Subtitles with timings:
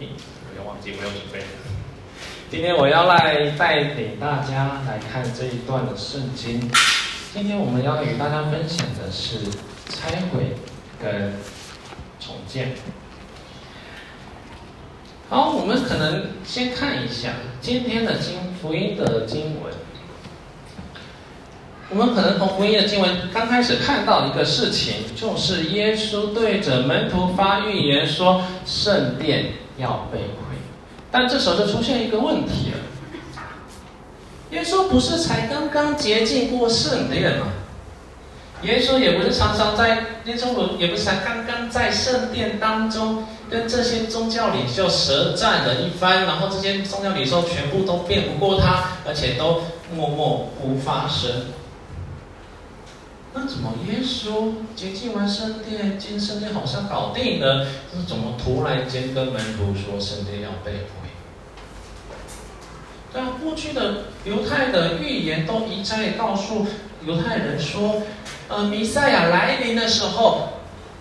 [0.00, 0.06] 咦，
[0.48, 1.40] 我又忘记没有准备。
[2.48, 6.70] 今天我要来带领大家来看这一段的圣经。
[7.34, 9.38] 今天我们要与大家分享的是
[9.88, 10.54] 拆毁
[11.02, 11.34] 跟
[12.20, 12.74] 重建。
[15.28, 19.74] 好，我们可能先看一下今天的经福音的经文。
[21.90, 30.56] 我们可能从福音的经文刚开始看到一个事情，就是耶稣对着门徒发预言说圣殿要被毁，
[31.10, 32.78] 但这时候就出现一个问题了。
[34.50, 37.46] 耶稣不是才刚刚洁净过圣殿吗？
[38.62, 49.62] 耶稣也不是常常在，耶稣也不是才刚刚在圣殿当中跟这些宗教领袖舌战了一番，然后这些宗教领袖全部都辩不过他，而且都
[49.94, 51.30] 默默不发声。
[53.34, 57.66] 那怎么耶稣洁净完圣殿，进圣殿好像搞定了？
[57.92, 61.08] 那怎么突然间跟门徒说圣殿要被毁？
[63.12, 66.66] 对啊，过去的犹太的预言都一再告诉
[67.06, 68.02] 犹太人说，
[68.48, 70.48] 呃，弥赛亚来临的时候，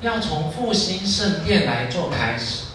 [0.01, 2.65] 要从复兴圣殿来做开始。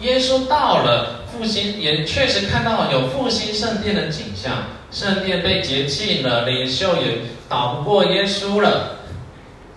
[0.00, 7.18] 耶稣到了，复兴也确实看到有复兴圣殿的景象，圣殿被洁净了，领袖也。
[7.50, 8.98] 打不过耶稣了，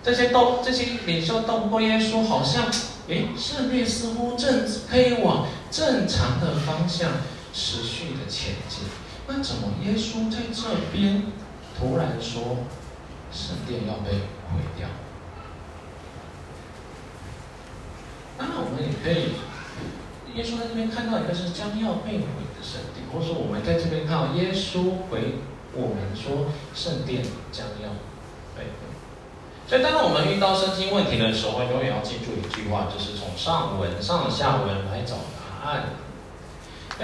[0.00, 2.66] 这些斗这些领袖斗不过耶稣，好像
[3.08, 7.10] 诶，圣殿似乎正可以往正常的方向
[7.52, 8.84] 持续的前进。
[9.26, 10.62] 那怎么耶稣在这
[10.92, 11.24] 边
[11.76, 12.58] 突然说
[13.32, 14.12] 圣殿要被
[14.52, 14.86] 毁掉？
[18.38, 19.32] 那我们也可以，
[20.38, 25.38] 耶稣在这边看到一个是将要被毁的圣殿，或者说我们在这边看到耶稣回。
[25.76, 27.88] 我们说圣殿将要
[28.54, 28.86] 被毁，
[29.66, 35.86] 所以当我们遇到圣经问题的时候，永远要记住一句话，就是从上文、上下文来找答案。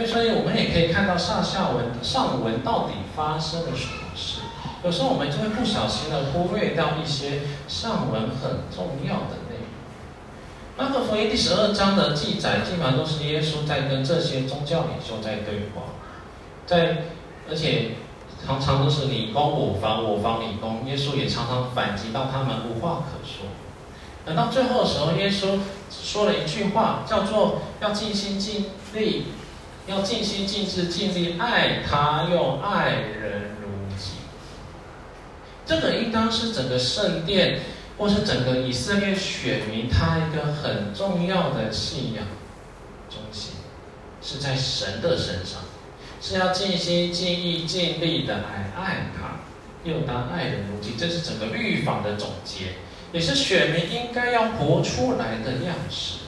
[0.06, 4.42] 所以，我们也可以看到上下文、上文到底发生了什么事。
[4.84, 9.66] 有时候我们就会不小心的忽略掉一些上文很重要的内容。
[10.78, 15.98] 马可福音第十二章的记载，基本上都是耶稣在跟这些宗教领袖在对话，
[16.70, 17.02] 在
[17.48, 17.96] 而且。
[18.46, 20.82] 常常都是你攻我防，我防你攻。
[20.86, 23.46] 耶稣也常常反击到他们无话可说。
[24.24, 25.58] 等到最后的时候，耶稣
[25.90, 29.26] 说了一句话，叫做“要尽心尽力，
[29.86, 34.12] 要尽心尽志尽力爱他，又爱人如己”。
[35.66, 37.60] 这个应当是整个圣殿，
[37.98, 42.24] 或是整个以色列选民他一个很重要的信仰
[43.10, 43.52] 中心，
[44.22, 45.60] 是在神的身上。
[46.20, 49.40] 是要尽心尽意尽力的来爱他，
[49.84, 52.74] 又当爱人如己，这是整个律法的总结，
[53.10, 56.18] 也是选民应该要活出来的样式，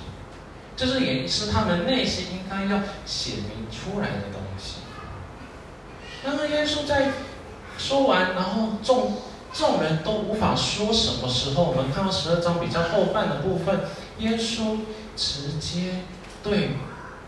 [0.76, 4.76] 这是也是他们内心应该要显明出来的东西。
[6.24, 7.12] 那么耶稣在
[7.76, 9.18] 说完，然后众
[9.52, 13.80] 众人都无法说什么时候，我们看到十二章比较后半的部分，
[14.20, 14.78] 耶稣
[15.14, 15.96] 直接
[16.42, 16.70] 对。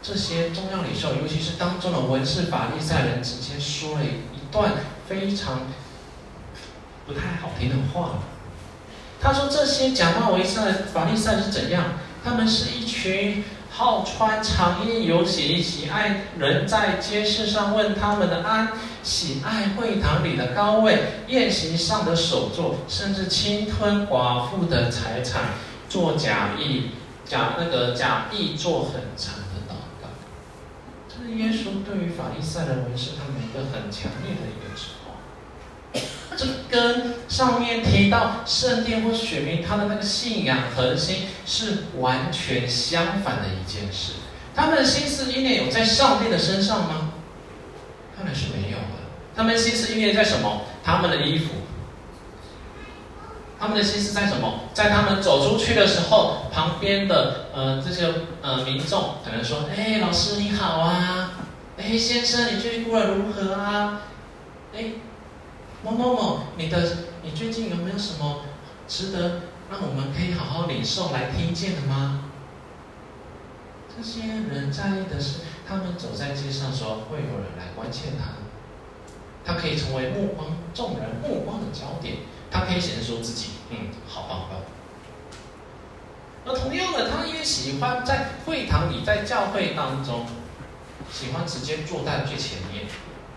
[0.07, 4.73] 这些宗教领袖，尤其是当中的文士、法利赛人，直接说了一段
[5.09, 5.63] 非常
[7.07, 8.19] 不太好听的话。
[9.19, 11.95] 他说：“这些假冒为善的法利赛是怎样？
[12.23, 18.73] 他们是一群好穿长衣、游行，喜爱人在街市上问他们的安，
[19.03, 20.99] 喜爱会堂里的高位、
[21.29, 25.55] 宴席上的首座，甚至侵吞寡妇的财产，
[25.89, 26.91] 做假意、
[27.25, 29.37] 假那个假意做很长。”
[31.39, 35.13] 耶稣对于法利赛人文士他们一个很强烈的一个指控，
[36.37, 44.15] 这跟上面提到圣殿或选民他的那个信仰核心是完全相反的一件事。
[44.55, 47.13] 他们的心思意念有在上帝的身上吗？
[48.17, 49.05] 看来是没有的。
[49.35, 50.63] 他们心思意念在什么？
[50.85, 51.55] 他们的衣服。
[53.65, 54.61] 他们的心思在什么？
[54.75, 61.31] 在他们走出去的时候，旁边的呃这些呃民众可能说：“哎，老师你好啊，
[61.79, 64.03] 哎，先生你最近过得如何啊？
[64.75, 64.85] 哎，
[65.83, 66.79] 某某某，你的
[67.23, 68.41] 你最近有没有什么
[68.87, 69.41] 值得
[69.71, 72.25] 让我们可以好好领受来听见的吗？”
[73.97, 78.35] 这些人在意的是，他们走在街上的时候，会有人来关切他，
[79.43, 82.17] 他可以成为目光众人目光的焦点。
[82.55, 84.61] 他可以显示出自己，嗯，好棒棒。
[86.47, 90.25] 而同样的，他也喜欢在会堂里，在教会当中，
[91.13, 92.85] 喜欢直接坐在最前面。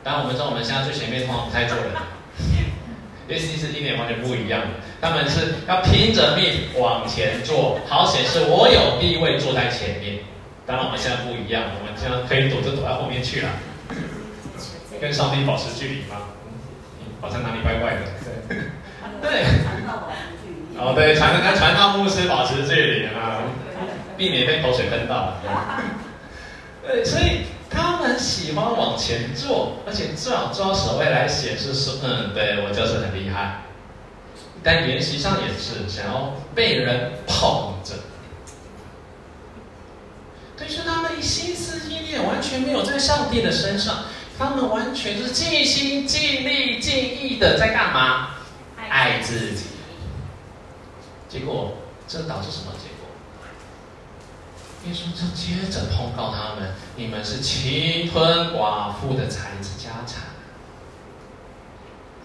[0.03, 1.87] 当然，我们知道我们现在最前面通常不太坐人，
[3.27, 4.67] 因为其实今年完全不一样的。
[5.01, 10.19] 他们是要拼着命往前坐，好显示我有地位坐在前面。
[10.67, 13.49] 当然我们现在不一样，我们现在可以躲就躲在后面去 了，
[15.01, 16.29] 跟上帝保持距离吗？
[17.19, 18.01] 好像哪里怪怪的。
[18.47, 18.57] 对，
[19.21, 19.43] 对，
[20.77, 23.41] 哦对，传跟传道牧师保持距离啊，
[24.17, 25.33] 避免被口水喷到。
[26.85, 33.61] 对，所以他们喜欢往前坐，而且最好抓守卫来显示说，嗯，对我就是很厉害。
[34.63, 37.93] 但言习上也是想要被人捧着。
[40.57, 44.05] 可是他们心思意念完全没有在上帝的身上，
[44.37, 48.29] 他们完全是尽心尽力尽意的在干嘛？
[48.89, 49.65] 爱自己。
[51.29, 51.73] 结果
[52.07, 53.07] 这导致什么结果？
[54.85, 60.23] 耶稣就接着控告他们：你们是侵吞寡妇的财子家产。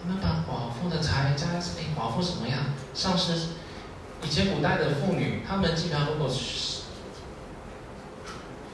[0.05, 1.47] 你们把寡妇的财家，
[1.79, 2.59] 哎，寡妇什么样？
[2.93, 3.49] 像是
[4.23, 6.29] 以前古代的妇女，她们基本上如果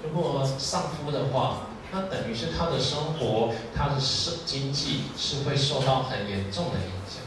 [0.03, 7.23] 如果丧夫的话，那等于是她的生活，她的生经济是会受到很严重的影响。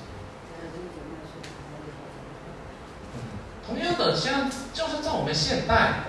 [3.14, 3.20] 嗯，
[3.68, 6.04] 同样的，像就是在我们现代，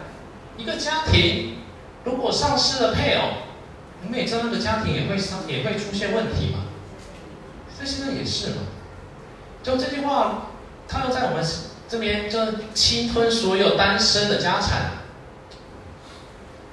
[0.57, 1.57] 一个家庭
[2.05, 3.29] 如果丧失了配偶，
[4.05, 6.65] 我们也知道那个家庭也会伤，也会出现问题嘛。
[7.79, 8.57] 这现在也是嘛，
[9.63, 10.47] 就这句话，
[10.89, 11.45] 他要在我们
[11.89, 12.39] 这边就
[12.75, 15.03] 侵吞所有单身的家产。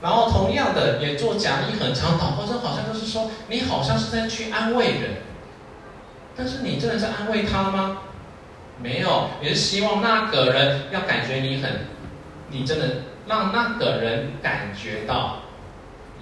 [0.02, 5.24] 然后同样的也做假意很长导，或者好像就是说，你好像是在去安慰人，
[6.38, 7.98] 但是你真的是安慰他吗？
[8.82, 11.88] 没有，也是希望那个人要感觉你很，
[12.50, 15.40] 你真的让那个人感觉到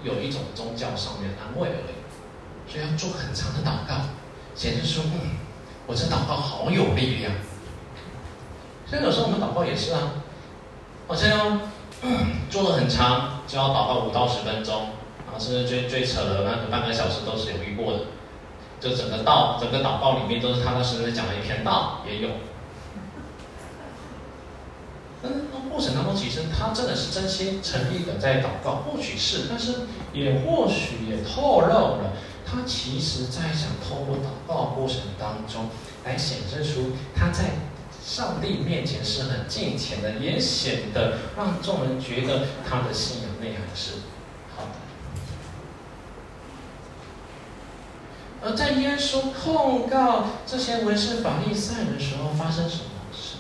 [0.03, 4.05] 有一种宗教上面的安慰而已，所以要做很长的祷告，
[4.55, 5.37] 显示说，嗯，
[5.85, 7.31] 我这祷告好有力量。
[8.85, 10.13] 所以有时候我们祷告也是啊，
[11.07, 11.59] 好像。
[12.49, 14.89] 做了很长，就要祷告五到十分钟，
[15.25, 17.99] 然后甚至最最扯的那个半个小时都是有遇过的。
[18.79, 22.29] 就整个道，整个祷告里面都是踏踏实实讲了一篇道，也有。
[25.21, 32.13] 但是那过程当中，其实他真的是真心诚意的在祷告，或许是，但是也或许也透露了
[32.45, 35.69] 他其实在想透过祷告过程当中
[36.05, 37.51] 来显示出他在。
[38.07, 43.95] 上帝面前是很敬虔的，也显得让众人觉得他的信仰内涵是
[44.55, 44.69] 好的。
[48.47, 53.39] 而在耶稣控告这些文士法利赛的时候，发生什么事？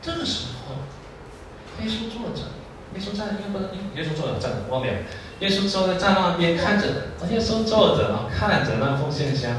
[0.00, 2.48] 这个时候，耶稣坐着，
[2.94, 3.60] 耶稣站，耶稣
[3.94, 4.92] 耶稣坐着站着，忘了。
[5.40, 6.86] 耶稣坐在站那边看着，
[7.30, 9.52] 耶稣坐着啊，看着那奉献箱。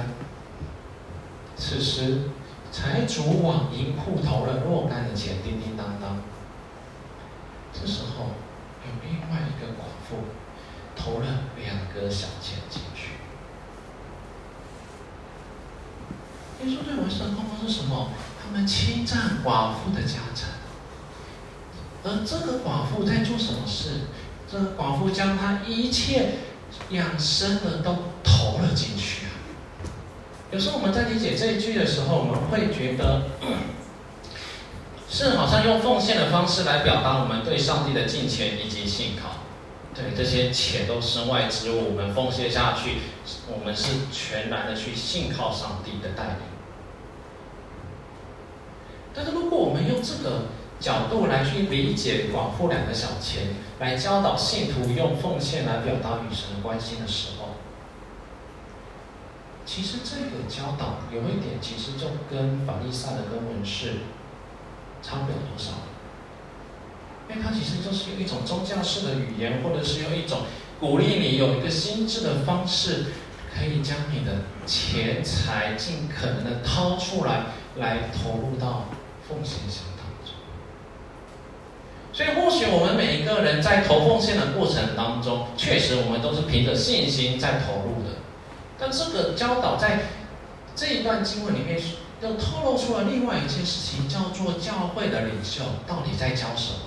[1.55, 2.31] 此时。
[2.69, 6.19] 财主往银库投了若干的钱，叮叮当当。
[7.73, 8.25] 这时候，
[8.83, 10.17] 有另外一个寡妇
[10.93, 11.25] 投了
[11.55, 13.11] 两个小钱进去。
[16.65, 18.09] 耶稣对文士的控告是什么？
[18.41, 20.49] 他们侵占寡妇的家产。
[22.03, 24.01] 而这个寡妇在做什么事？
[24.49, 26.35] 这个寡妇将她一切
[26.91, 29.31] 养生的都投了进去啊。
[30.51, 33.23] 有时候我们在理解这一句的时候，我们会觉得
[35.09, 39.39] 是好像用奉献的方式来表达我们对上帝的敬虔以及信靠。
[39.93, 42.99] 对，这些钱都身外之物，我们奉献下去，
[43.49, 46.56] 我们是全然的去信靠上帝的带领。
[49.17, 50.43] 但是如果我们用这个
[50.79, 57.55] 角度来去理解寡妇两个小钱，来教导信徒用奉献来表达与神的关心的时候，
[59.65, 64.01] 其实这个教导有一点，其实就跟法利赛的跟文士
[65.01, 65.71] 差不了多少，
[67.27, 70.41] 因为它其实就是用一种宗教式的语言，或者是用一种
[70.79, 73.05] 鼓励你有一个心智的方式，
[73.51, 77.45] 可以将你的钱财尽可能的掏出来，
[77.77, 78.85] 来投入到
[79.27, 80.33] 奉献箱当中。
[82.13, 88.17] 所以或许我们每一个人在投奉献的过程当中，确实我们都是凭着信心在投入的。
[88.79, 89.99] 但这个教导在
[90.75, 91.81] 这一段经文里面，
[92.21, 96.79] 又透露出了另外一件事情，叫做教会的领袖到底在教什么？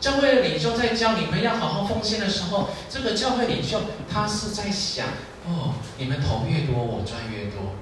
[0.00, 3.80] 教会的领袖在教你们要好好奉献的时候，这个教会领袖
[4.10, 5.06] 他是在想：
[5.46, 7.74] 哦，你们投越多，我赚越多；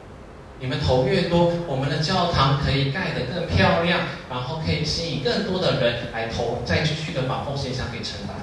[0.61, 8.37] 你们投越多，我们的教堂可以盖得更漂亮，然后可以吸引更多的人来投，再继续的把奉献箱给承担。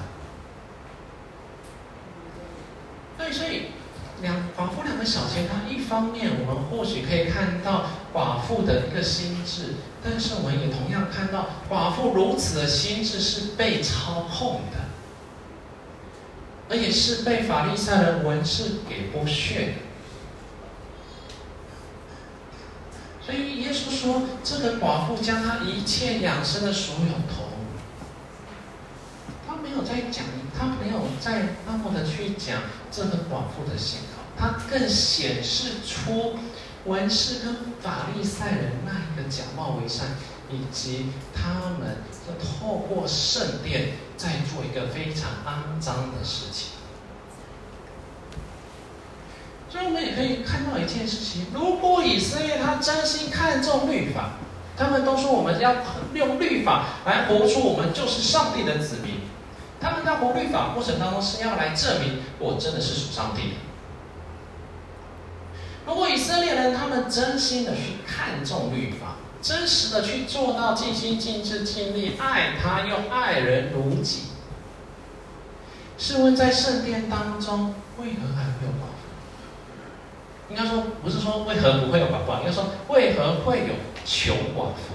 [3.18, 3.66] 对，所以。
[4.22, 14.78] 两寡妇两个小钱，它一方面我们或许可以看到寡妇的一个心智，但是我们也同样看到寡妇如此的心智是被操控的，
[16.70, 19.72] 而且是被法利赛人文士给剥削的。
[23.20, 27.48] 所以耶稣说，这个寡妇将她一切养生的所有投，
[29.48, 30.24] 他没有在讲，
[30.56, 32.62] 他没有在那么的去讲
[32.92, 36.36] 这个寡妇的信号，他更显示出
[36.84, 40.16] 文士跟法利赛人那一个假冒为善，
[40.50, 42.02] 以及他们
[42.38, 46.75] 透过圣殿在做一个非常肮脏的事情。
[49.76, 54.30] 所以我们也可以看到一件事情：如果以色列他真心看重律法，
[54.74, 55.76] 他们都说我们要
[56.14, 59.20] 用律法来活出我们就是上帝的子民。
[59.78, 63.54] 他们在活律法过程当中是要来证明我真的是属上帝的。
[65.86, 74.22] 如果以色列人他们真心的去看重律法，真实的去做到尽心尽智尽力爱他，又爱人如己，
[75.98, 78.85] 试问在圣殿当中为何还没有？
[80.48, 83.74] 应该说不是说为何不会有寡妇，应该说为何会有
[84.04, 84.94] 穷寡妇？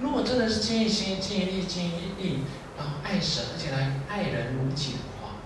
[0.00, 2.40] 如果真的是尽心尽力尽力
[2.76, 5.36] 然后爱神，而且来爱人如己的话，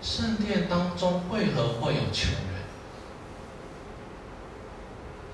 [0.00, 2.62] 圣殿当中为何会有穷人？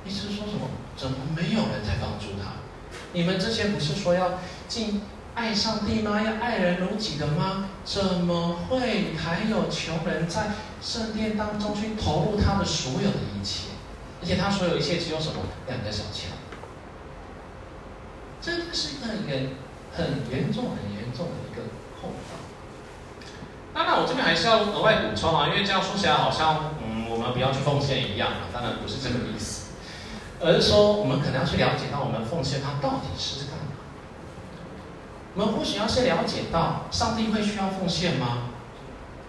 [0.04, 0.68] 意思说什么？
[0.96, 2.54] 怎么没有人在帮助他？
[3.12, 5.02] 你们之前不是说要尽？
[5.40, 6.20] 爱上帝吗？
[6.20, 7.70] 要爱人如己的吗？
[7.82, 10.48] 怎么会还有穷人在
[10.82, 13.70] 圣殿当中去投入他的所有的一切？
[14.20, 15.40] 而且他所有一切只有什么？
[15.66, 16.32] 两个小钱。
[18.42, 19.54] 这个是一个一个
[19.96, 21.62] 很严重、很严重的一个
[21.98, 22.36] 控告。
[23.72, 28.52] 当然，我这边还是要额外补充啊，因为这样说起来好像嗯，我们不要去奉献一样啊。
[28.52, 29.70] 当然不是这个意思，
[30.38, 33.48] 而是说我们可能要去了解到我们奉献它到底是。
[35.34, 38.48] 我们或许要先了解到，上帝会需要奉献吗？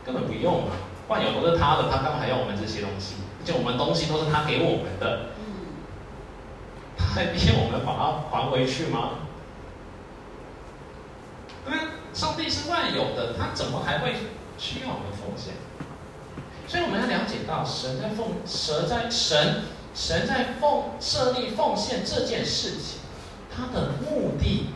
[0.04, 0.72] 根本不用嘛，
[1.08, 3.16] 万有都是他的，他干嘛还要我们这些东西？
[3.40, 5.30] 而且我们东西都是他给我们的，
[6.98, 9.30] 他还逼我们把它还回去吗？
[11.64, 11.78] 对，
[12.14, 14.16] 上帝是万有的，他怎么还会
[14.58, 15.54] 需要我们奉献？
[16.68, 23.02] 所以我们要了解到，神在奉，神在神，神在奉设立奉献这件事情，
[23.56, 24.70] 他的目的。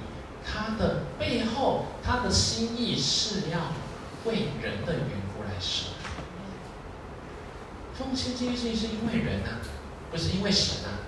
[0.55, 3.73] 他的背后，他的心意是要
[4.23, 5.87] 为人的缘故来设。
[7.97, 9.59] 奉献这件事情是因为人啊，
[10.11, 11.03] 不是因为神啊。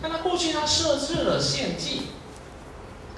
[0.00, 2.08] 那他过去他设置了献祭，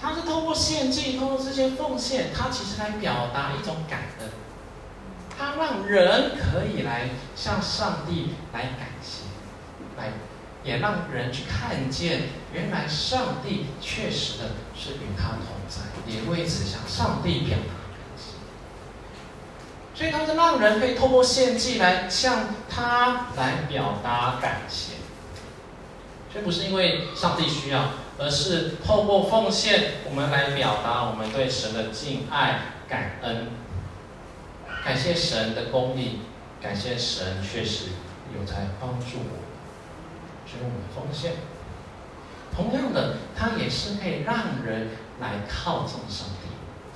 [0.01, 4.29] 他是透过献祭，通过这些奉献，他其实来表达一种感恩，
[5.39, 9.25] 他让人可以来向上帝来感谢，
[9.97, 10.13] 来。
[10.63, 18.35] 也让人去看见，原来上帝确实的是与他同在，也为此向上帝表达感谢。
[19.95, 24.95] 所以他是让人可以透过献祭来向他来表达感谢。
[26.33, 33.49] 这不是因为上帝需要，而是透过奉献，我们来表达我们对神的敬爱、感恩，
[34.85, 36.21] 感谢神的公义，
[36.63, 37.87] 感谢神确实
[38.39, 39.50] 有在帮助我。
[40.51, 41.35] 所以我们奉献，
[42.53, 44.89] 同样的，它也是可以让人
[45.21, 46.51] 来靠近上帝。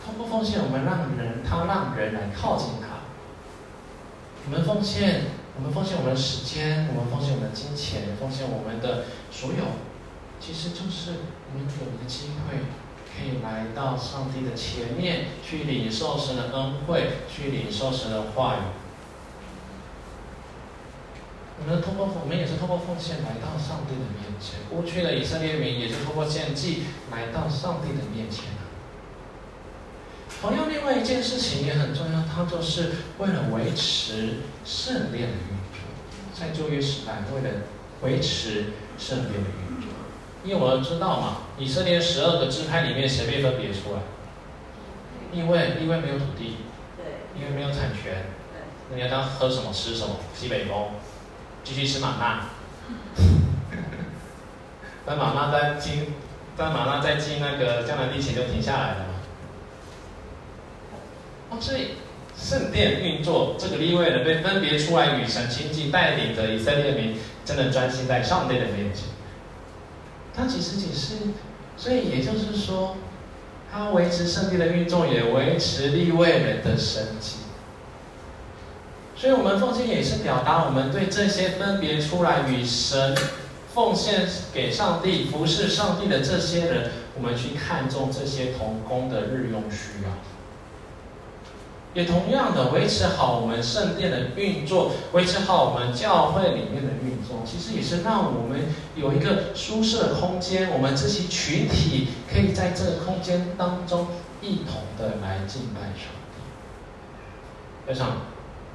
[0.05, 3.07] 通过奉献，我们让人，他让人来靠近他。
[4.45, 9.65] 我们奉献，我们奉献我们的时间，我们奉献我们的金钱，奉献我们的所有，
[10.41, 11.13] 其实就是
[11.53, 12.59] 我们有一个机会，
[13.09, 18.84] 可以来到上帝的前面，去领受神的恩惠，去领受神的话语。
[21.57, 24.61] 我们通过我们也是通过奉献来到上帝的面前。
[24.69, 28.47] 过去的以色列民也是通过献祭来到上帝的面前。
[30.43, 35.81] 同样，另外一件事情也很重要，它就是为了维持圣殿的运作。
[36.35, 37.63] 在旧约时代，为了
[38.03, 39.89] 维持圣殿的运作，
[40.45, 44.01] 因为我们知道嘛，以色列十二个支派里面谁被分别出来？
[45.33, 46.57] 因为因为没有土地，
[46.97, 50.17] 对，因为没有产权，对，那你要当喝什么吃什么？
[50.35, 50.89] 西北风。
[51.65, 52.45] 继续吃玛纳，
[55.07, 56.13] 但玛纳在进，
[56.57, 59.15] 但玛纳在进那个迦南地前就停下来了嘛。
[61.51, 61.95] 哦，所以
[62.37, 69.05] 圣殿运作，这个利未人被分别出来与神亲近，带领着以色列民真的专心在上帝的面前。
[70.37, 71.15] 他其实只是，
[71.77, 72.97] 所以也就是说，
[73.73, 77.44] 他维持圣殿的运作，也维持利未人的生计。
[79.25, 83.17] 所以，我们奉献也是表达我们对这些分别出来与神
[83.73, 90.11] 奉献给上帝、服侍上帝的这些人，我们去看重这些童工的日用需要。
[91.95, 98.61] 也同样的维持好我们圣殿的运作，维持好我们教会里面的运作，其实也是让我们
[98.95, 104.09] 有一个舒适的空间，我们这些群体可以在这个空间当中
[104.43, 106.43] 一同的来敬拜上帝。
[107.87, 108.19] 非常，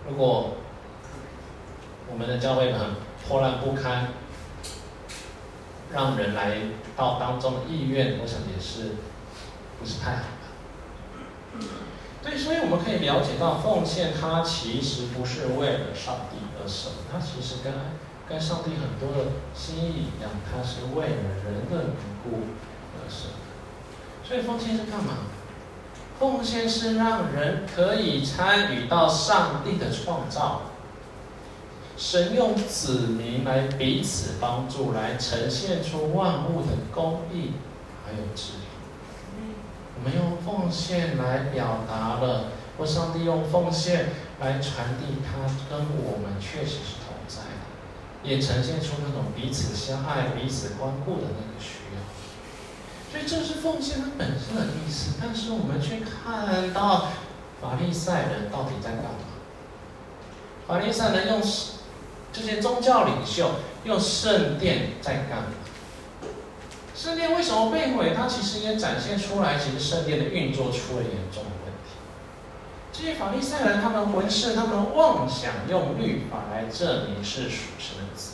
[0.09, 0.55] 如果
[2.11, 2.95] 我们的教会很
[3.27, 4.07] 破烂不堪，
[5.93, 6.57] 让人来
[6.95, 8.95] 到当中的意愿，我想也是
[9.79, 10.23] 不是太好。
[12.23, 17.73] 对，所以我们可以了解到，奉献它其实不是为了上帝而生，它其实跟
[18.27, 22.49] 跟上帝很多的心意一样，它是为了人的缘故
[22.97, 23.31] 而生。
[24.23, 25.13] 所以奉献是干嘛？
[26.19, 30.63] 奉献是让人可以参与到上帝的创造，
[31.95, 37.53] 神用子民来彼此帮助，来呈现出万物的公义
[38.05, 38.59] 还有智慧。
[39.97, 42.47] 我们用奉献来表达了，
[42.77, 44.09] 或上帝用奉献
[44.41, 51.78] 来传递他跟我们确实是同在的，也呈现出那种彼此相爱、彼此关顾的那个。
[53.11, 55.15] 所以这是奉献它本身的意思。
[55.21, 57.09] 但是我们去看到
[57.61, 59.25] 法利赛人到底在干嘛？
[60.67, 61.41] 法利赛人用
[62.31, 63.51] 这些宗教领袖
[63.85, 65.47] 用圣殿在干嘛？
[66.95, 68.13] 圣殿为什么被毁？
[68.15, 71.95] 它其实也展现出来，其实圣殿的运作出了严重的问题。
[72.91, 78.33] 这些法利赛人，他们文士，他们妄想用律法来证明是属神的子。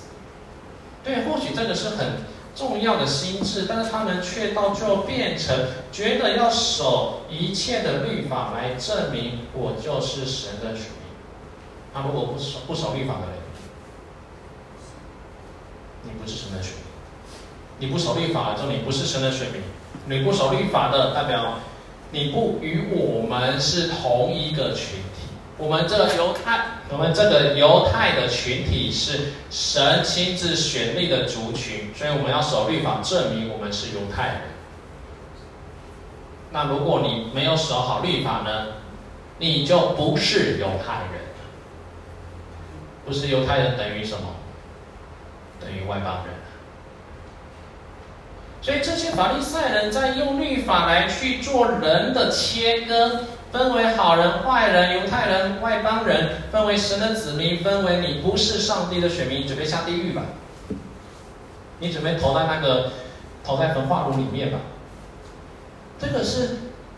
[1.03, 2.23] 对，或许这个是很
[2.55, 11.05] 重要的心智，但是他们却到最后变成觉得要守一切的律法来证明我就是神的选民。
[11.93, 13.35] 他如果不守不守律法的人，
[16.03, 16.85] 你不是神的选民。
[17.77, 19.59] 你不守律法的，就你不是神的选民；
[20.05, 21.59] 你不守律法的，代表
[22.11, 25.27] 你不与我们是同一个群体。
[25.57, 34.41] 我们这个犹太，我们这个犹太的群体是神亲自选立的族群，所以我们要守律法，证明我们是犹太人。
[36.51, 38.67] 那如果你没有守好律法呢？
[39.37, 41.21] 你就不是犹太人。
[43.05, 44.35] 不是犹太人等于什么？
[45.59, 46.35] 等于外邦人。
[48.61, 60.23] 所以这些法利赛人在用律法来去做人的切割，分为好人、坏人、犹太人、外邦人，分为神的子民，分为你不是上帝的选民，准备下地狱吧？
[61.79, 62.91] 你准备投在那个
[63.45, 64.59] 投在焚化炉里面吧？
[65.97, 66.57] 这个是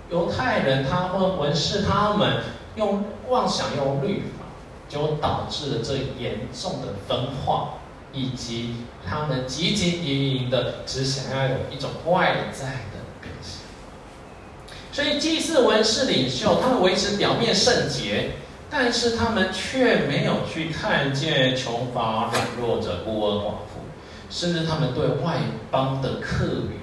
[0.10, 2.38] 犹太人，他们文士他们
[2.76, 4.46] 用妄想用律法，
[4.89, 7.76] 就导致了这严重的分化。
[8.13, 12.97] 以及他们汲汲营营的，只想要有一种外在的。
[14.98, 18.32] 所以祭司、文士、领袖，他们维持表面圣洁，
[18.68, 23.86] 但是他们却没有去看见穷乏、软弱者、孤儿寡妇，
[24.32, 25.38] 甚至他们对外
[25.70, 26.80] 邦的客旅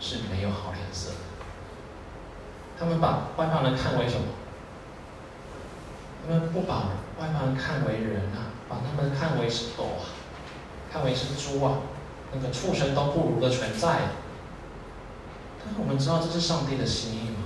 [0.00, 1.10] 是没有好脸色。
[2.78, 4.22] 他们把外邦人看为什么？
[6.26, 6.84] 他们不把
[7.20, 10.08] 外邦人看为人啊，把他们看为是狗啊。
[10.90, 11.80] 看为是猪啊，
[12.32, 13.88] 那个畜生都不如的存在。
[15.62, 17.44] 但是我们知道这是上帝的心意吗？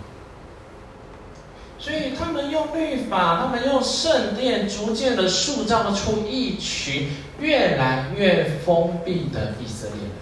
[1.83, 10.13] 所以他们用律法，他们用圣殿，逐渐的塑造出一群越来越封闭的以色列人，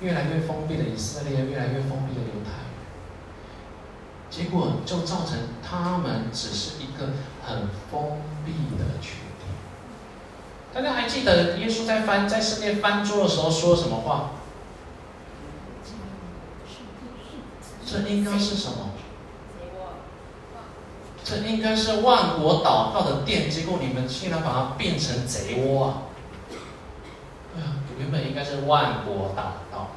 [0.00, 2.64] 越来越封闭的以色列，越来越封闭的犹太人。
[4.28, 7.12] 结果就造成他们只是一个
[7.46, 9.18] 很封闭的群。
[10.74, 14.32] 大家还记得耶稣在翻在圣殿翻桌的时候说什么话？
[17.86, 18.93] 这应该是什么？
[21.24, 25.94] 这应该是万国祷告的殿，结果你们竟然把它变成贼窝啊！
[27.56, 27.66] 哎呀，
[27.98, 29.88] 原本应该是万国祷告，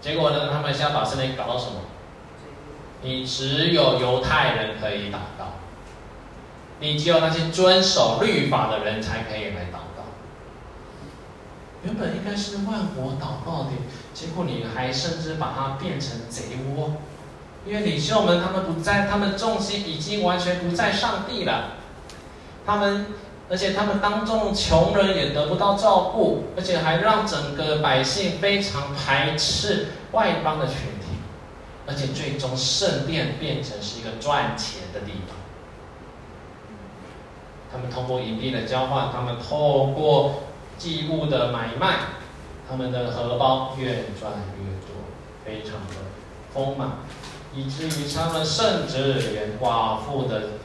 [0.00, 1.80] 结果呢，他们现在把圣殿搞到什么？
[3.02, 5.54] 你只有犹太人可以祷告。
[6.80, 10.04] 你只有那些遵守律法的人才可以来祷告。
[11.82, 13.70] 原本应该是万国祷告的，
[14.14, 16.92] 结果你还甚至把它变成贼窝，
[17.68, 21.74] 因为领袖们他们不在，他们重心已经完全不在上帝了。
[22.64, 23.06] 他们，
[23.50, 31.08] 而且他们当中穷人也得不到照顾，而且还让整个百姓非常排斥外邦的群体。
[31.86, 35.36] 而且最终圣殿变成是一个赚钱的地方。
[37.72, 40.42] 他们通过银币的交换，他们透过
[40.76, 41.96] 祭物的买卖，
[42.68, 45.04] 他们的荷包越赚越多，
[45.44, 45.96] 非常的
[46.52, 46.98] 丰满，
[47.54, 50.58] 以至于他们甚至连寡妇的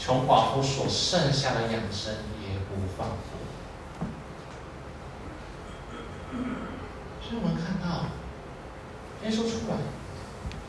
[0.00, 3.16] 穷寡妇所剩下的养生也不放过。
[7.20, 8.06] 所以我们看到
[9.24, 9.76] 耶稣出来，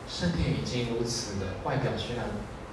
[0.08, 2.26] 圣殿已经如此的外表虽然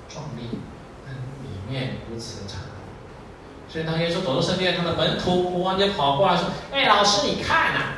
[0.07, 0.59] 壮丽。
[1.05, 7.95] 但里面如此的残酷，所以当耶稣走入圣殿，他的门徒忽然间跑过来说：“哎，老师，你看呐、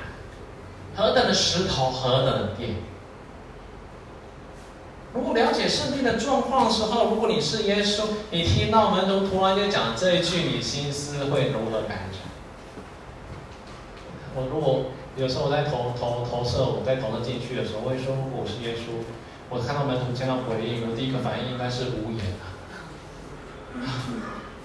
[0.96, 2.78] 何等的石头，何等的殿！
[5.16, 12.20] 如果了解圣经的状况的时候，如果你是耶稣，你听到门徒突然间讲这一句，你心思会如何感觉？
[14.36, 18.92] 我如果有时候我在投投投射，我在投射进去的时候，我会说，如果我是耶稣，
[19.50, 22.52] 我看到门徒这样回应，我第一个反应应该是无言啊。”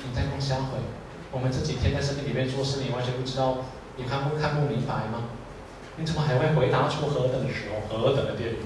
[0.03, 0.83] 你在公销会，
[1.31, 3.59] 我们这几天在圣经里面做事，你完全不知道，
[3.97, 5.31] 你看不看不明白吗？
[5.95, 8.57] 你怎么还会回答出何等的时候，何等的电影？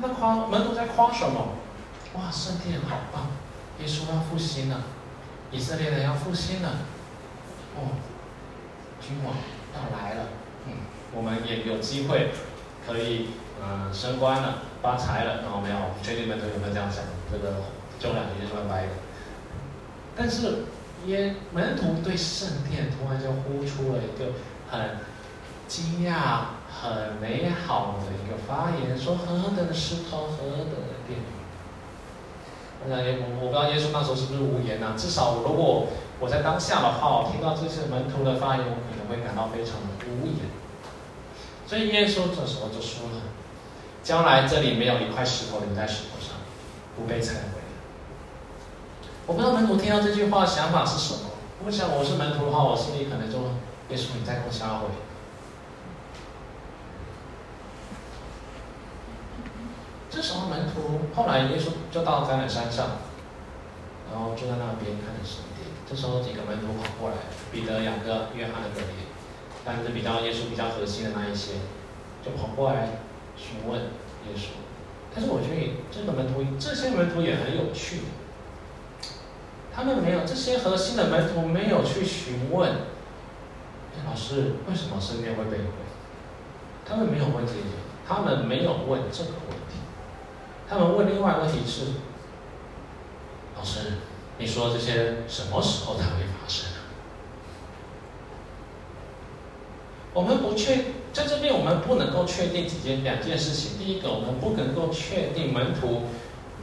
[0.00, 1.48] 他在夸门徒在夸什么？
[2.14, 3.26] 哇，圣殿好棒！
[3.80, 4.82] 耶稣要复兴了，
[5.50, 6.68] 以色列人要复兴了。
[7.76, 7.98] 哦，
[9.00, 9.34] 君王
[9.74, 10.24] 要来了，
[10.66, 10.72] 嗯，
[11.12, 12.30] 我们也有机会
[12.86, 13.28] 可以
[13.62, 15.42] 嗯、升官了，发财了。
[15.42, 17.04] 然后没有，确定门徒有没有这样想？
[17.30, 17.56] 这个。
[18.00, 18.88] 就两句就算掰的，
[20.16, 20.64] 但是
[21.04, 24.32] 耶门徒对圣殿突然就呼出了一个
[24.70, 24.96] 很
[25.68, 31.18] 惊讶、很美好的一个发言，说何等的石头，何等的殿。
[32.82, 34.94] 我想，我我不知道耶稣那时候是不是无言呐、啊？
[34.96, 40.48] 至少如果我在当下的话，我听到这些门徒的发言，我可能会感到非常的无言。
[41.66, 43.20] 所以耶稣这时候就说了：
[44.02, 46.40] 将来这里没有一块石头留在石头上，
[46.96, 47.60] 不被拆毁。
[49.26, 51.30] 我不知道门徒听到这句话的想法是什么。
[51.66, 53.36] 我想我是门徒的话，我心里可能就
[53.90, 54.88] 耶稣你在跟我瞎回。
[60.20, 63.00] 这时候门徒后来耶稣就到橄榄山上，
[64.12, 65.66] 然后就在那边看着神殿。
[65.88, 67.16] 这时候几个门徒跑过来，
[67.50, 68.92] 彼得、雅各、约翰的哥哥，
[69.64, 71.52] 但是比较耶稣比较核心的那一些，
[72.22, 73.00] 就跑过来
[73.34, 74.48] 询问耶稣。
[75.14, 78.00] 但是我觉得这个门徒，这些门徒也很有趣。
[79.74, 82.70] 他们没有这些核心的门徒没有去询问，
[84.06, 85.72] 老师，为什么圣殿会被毁？
[86.86, 89.30] 他们没有问这个，他们没有问这个。
[90.70, 91.80] 他们问另外一个问题是：
[93.56, 93.94] 老师，
[94.38, 96.78] 你说这些什么时候才会发生啊？
[100.14, 100.76] 我们不确
[101.12, 103.76] 在这边，我们不能够确定几件两件事情。
[103.80, 106.02] 第一个，我们不能够确定门徒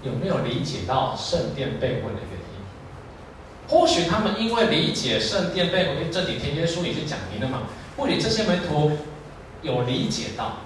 [0.04, 3.68] 有没有理解到圣殿被毁的原因。
[3.68, 7.64] 或许他们因为理解圣殿被毁，这几天耶稣已经讲明了嘛。
[7.98, 8.94] 或许这些门徒
[9.62, 10.60] 有理解到，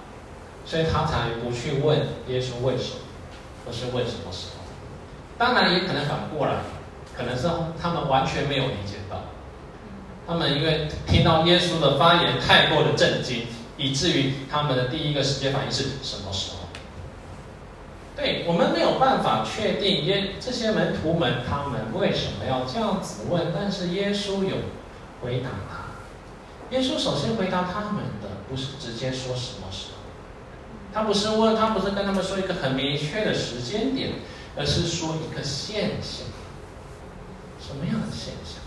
[0.63, 2.99] 所以他才不去问耶稣为什么，
[3.65, 4.63] 不是问什么时候。
[5.37, 6.55] 当然也可能反过来，
[7.17, 7.47] 可能是
[7.81, 9.23] 他们完全没有理解到。
[10.27, 13.47] 他们因为听到耶稣的发言太过的震惊，
[13.77, 16.57] 以至于他们的第一个时间反应是什么时候？
[18.15, 24.57] 对，我们没有办法确定耶这些门徒们他们为什么要这样子问，但是耶稣有
[25.23, 25.81] 回答他。
[26.69, 29.90] 耶稣首先回答他们的不是直接说什么时候，
[30.93, 34.11] 他不是问他不是跟他们说一个很明确的时间点，
[34.55, 36.27] 而是说一个现象。
[37.59, 38.59] 什么样的现象？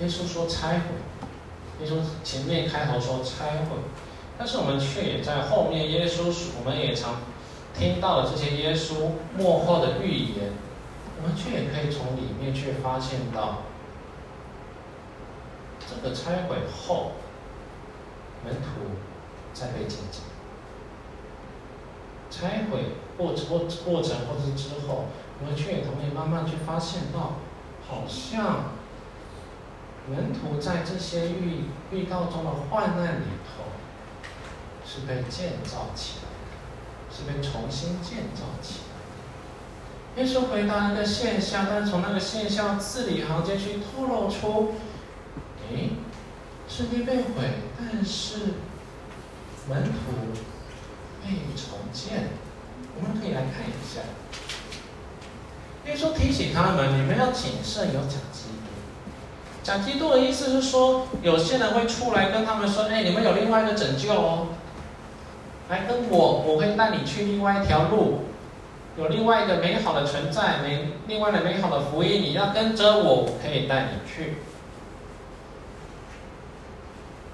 [0.00, 3.76] 耶稣说拆毁，耶稣前面开头说拆毁。
[4.38, 7.16] 但是我们却也在后面，耶稣，我们也常
[7.78, 10.52] 听到了这些耶稣末后的预言，
[11.20, 13.58] 我们却也可以从里面去发现到，
[15.86, 17.12] 这个拆毁后，
[18.44, 18.96] 门徒
[19.52, 20.22] 在被接近，
[22.30, 25.06] 拆毁过过过程或者是之后，
[25.40, 27.36] 我们却也同意慢慢去发现到，
[27.88, 28.72] 好像
[30.08, 33.64] 门徒在这些预预告中的患难里头。
[34.84, 36.56] 是被建造起来的，
[37.08, 40.22] 是被重新建造起来的。
[40.22, 44.74] 耶稣回答一个现象，但是从那个现象字里行间去透露出：
[45.70, 45.92] 诶，
[46.68, 48.54] 圣殿被毁，但是
[49.68, 50.12] 门徒
[51.22, 52.28] 被重建。
[52.94, 54.00] 我们可以来看一下。
[55.86, 58.70] 耶稣提醒他们：你们要谨慎，有假基督。
[59.62, 64.48] 假基督的意思是说，有些人会出来跟他们说：“哎，你们有另外一个拯救哦。”
[65.70, 68.24] 来跟我，我会带你去另外一条路，
[68.98, 74.36] 有另外一个美好的存在，美另外的美好的福音，你要跟着我，我可以带你去。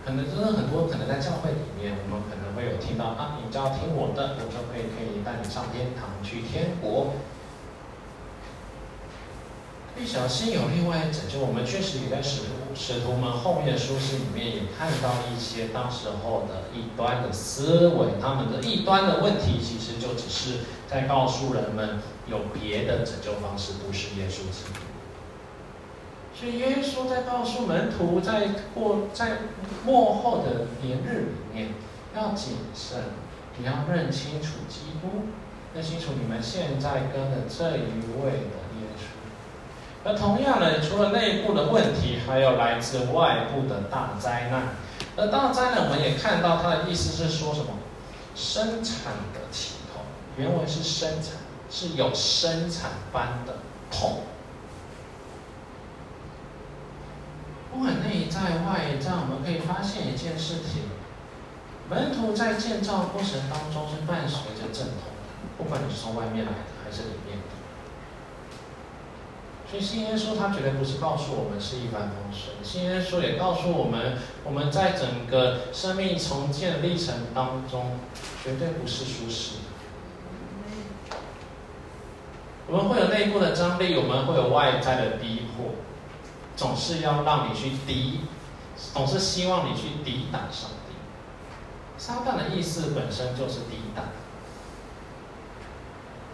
[0.09, 7.13] 可能真的很多，可能在教会里面，我们可能会有听到啊，你只要听我的，我就可以可以带你上天堂去天国。
[9.95, 24.88] 不小心有另外拯救，我们确实也在使徒使徒们后面的书信里面也看到一些当时候的异端的思维，他们的异端的问题，其实就只是在告诉人们有别的拯救方式，不是耶稣基督。
[26.39, 29.39] 所以耶稣在告诉门徒，在过在
[29.85, 31.71] 末后的年日里面
[32.15, 33.01] 要谨慎，
[33.57, 35.27] 你要认清楚基督，
[35.75, 40.05] 认清楚你们现在跟的这一位的耶稣。
[40.05, 44.77] 而同样呢，除了内部的问题，还有来自外部的大灾难。
[45.17, 47.67] 而大灾难，我们也看到它的意思是说什么？
[48.37, 50.03] 生产的起头，
[50.37, 51.33] 原文是生产，
[51.69, 53.57] 是有生产般的
[53.91, 54.21] 痛。
[57.79, 60.91] 不管内在外在，我们可以发现一件事情：
[61.89, 65.23] 门徒在建造过程当中是伴随着阵痛的，
[65.57, 67.45] 不管你是从外面来的还是里面的。
[69.71, 72.57] 所以新耶稣，他绝对不是告诉我们是一帆风顺。
[72.65, 77.93] 新耶稣也告诉我们，我们在整个生命重建历程当中，
[78.43, 81.19] 绝对不是舒适的。
[82.67, 85.75] 我们会有内部的张力，我们会有外在的逼迫，
[86.59, 88.23] 总是要让你去抵，
[88.93, 90.97] 总是希望你去抵挡上帝。
[91.97, 94.07] 撒旦的意思本身就是抵挡。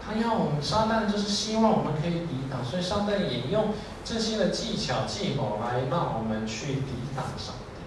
[0.03, 7.81] 他要我们，撒旦就是希望我们可以抵挡，所以撒旦也用这些的技巧、计谋来让我们去抵挡上帝。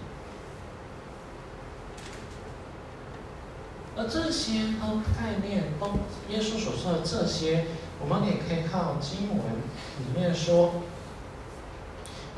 [3.97, 5.87] 而这些都概念，都
[6.29, 7.65] 耶稣所说的这些，
[8.01, 10.71] 我们也可以靠经文里面说：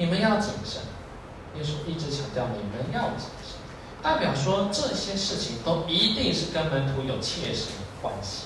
[0.02, 0.82] 你们要谨慎。
[1.56, 3.60] 耶稣一直强调你们要谨慎，
[4.02, 7.68] 代表说这些事情都一定是跟门徒有切实
[8.02, 8.46] 关系。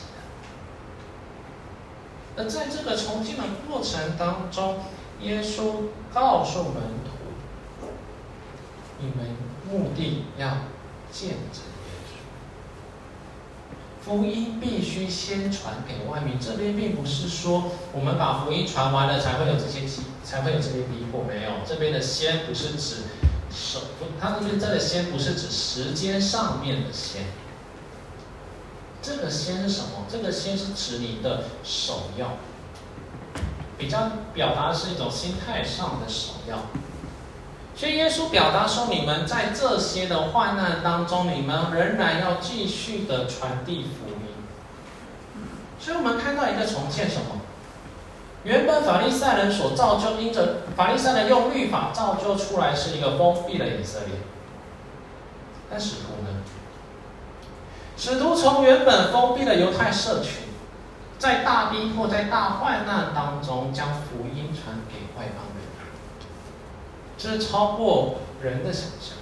[2.35, 2.43] 的。
[2.43, 4.79] 那在这个重建的过程当中，
[5.21, 7.87] 耶稣告诉门徒
[8.99, 9.37] ：“你们
[9.71, 10.57] 目的要
[11.09, 11.61] 见证，
[14.05, 16.39] 福音必须先传给外面。
[16.39, 19.81] 这边并不是说我们把福音传完了才会有这些
[20.23, 21.23] 才会有这些逼迫。
[21.23, 22.97] 没有，这边的先不是指
[23.51, 23.79] 手，
[24.21, 27.23] 他这边这个先不是指时间上面的先。”
[29.01, 30.05] 这个先是什么？
[30.07, 32.37] 这个先是指你的首要，
[33.77, 36.57] 比较表达的是一种心态上的首要。
[37.75, 44.15] 所以耶稣表达说，你们在这些的患难当中，你们仍然要继续的传递福音。
[45.77, 47.41] 所以我们看到一个重现什么？
[48.43, 54.19] 原本法利赛人所造就，因着法利赛人用律法造就出来是一个封闭的以色列，
[55.69, 56.29] 但使徒呢？
[57.97, 60.43] 使徒从原本封闭的犹太社群，
[61.17, 64.53] 在大逼迫、在大患难当中，将福音，
[67.17, 69.17] 这是超过人的想象。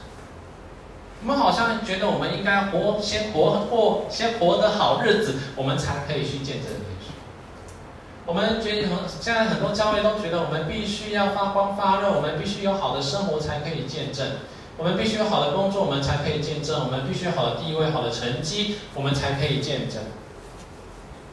[1.21, 7.11] 我们好像觉得我们应该活，先活过，先活得好日子，我们才可以去见证耶稣。
[8.25, 14.27] 我们觉得，现在很多教会都觉得，我们必须要发光发热，我们必须有好的生活才可以见证。
[14.75, 20.01] 我们必须有好的工作，我们才可以见证；我们必须有好的地位、好的成绩，我们才可以见证。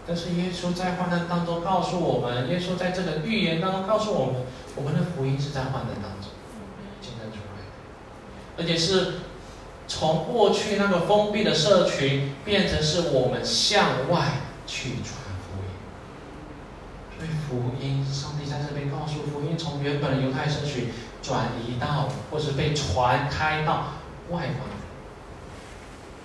[0.07, 4.43] 但是耶稣在患难当中告诉我们，耶稣在这个预言当中告诉我们，
[4.77, 6.20] 我们的福音是在患难当中，
[8.61, 9.15] 而且是
[9.89, 15.71] 从过去那个封闭的社群，变成是我们向外去传福音。
[17.19, 20.91] 所以福音，上帝在这边告诉福音，从原本的犹太社群。
[21.23, 23.89] 转移到，或是被传开到
[24.31, 24.65] 外邦。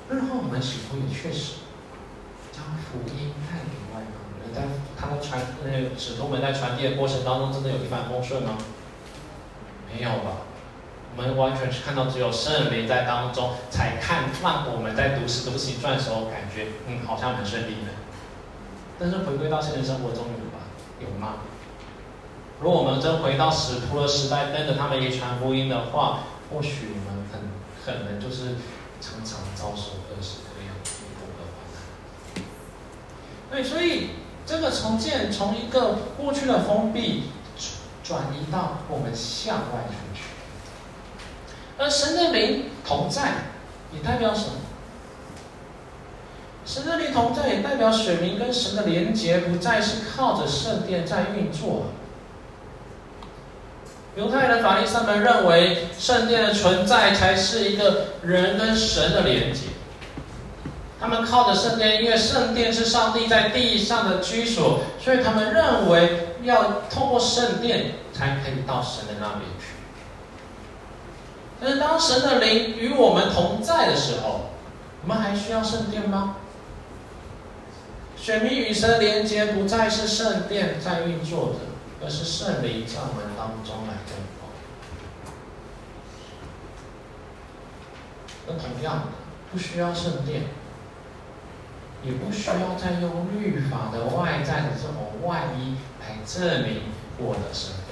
[0.10, 1.56] 日后我们使徒也确实
[2.54, 8.58] 将福音带给外邦人，但他们传那个使徒们在传递的过程当中，真的有一帆风顺吗？
[9.94, 10.48] 没有吧。
[11.18, 17.92] 我们完全是看到只有圣灵在当中，才看让我们在读使徒行传的时候，感觉嗯好像很顺利的。
[19.00, 20.68] 但是回归到现实生活中有吧？
[21.00, 21.36] 有吗？
[22.60, 26.20] 如果我们真回到使徒的时代，跟着他们一传福音的话，
[26.52, 27.42] 或许我们很
[27.86, 28.56] 可能就是
[29.00, 32.44] 常常遭受各式各样的苦和患难。
[33.52, 34.12] 对，所以
[34.46, 37.30] 这个重建从一个过去的封闭
[38.04, 39.88] 转移到我们向外，
[41.78, 43.34] 而神的灵同在，
[43.94, 44.52] 也代表什么？
[46.66, 51.88] 神的灵同在也代表选民跟神的连结不再是靠着圣殿在运作。
[54.16, 59.64] 犹太人法利赛们认为圣殿的存在才是一个人跟神的连结。
[61.00, 69.42] 他们靠着圣殿，因为圣殿是上帝在地上的居所，所以他们认为要通过圣殿才可以到神的那边
[71.66, 71.80] 那。
[71.80, 74.52] 当神的灵与我们同在的时候，
[75.02, 76.38] 我们还需要圣殿吗？
[78.16, 81.60] 选民与神的连接不再是圣殿在运作的，
[82.04, 84.50] 而是圣灵在我们当中来工作。
[88.48, 89.10] 那同样，
[89.52, 90.44] 不需要圣殿，
[92.04, 96.82] 也不需要再用律法的外在的这种外衣来证明
[97.20, 97.85] 我的身份。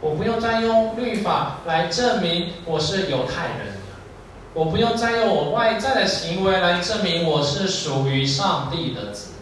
[0.00, 3.80] 我不用再用律法来证明我是犹太人。
[4.52, 9.40] 我不用再用我外在的行为来证明我是属于上帝的子民。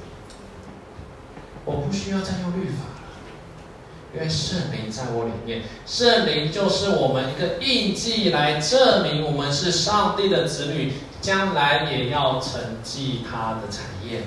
[1.65, 14.23] 我不需要再用律法了，因为圣灵在我里面，圣灵就是我们一个印记，来证明我们是上帝的子女，将来也要承继他的产业。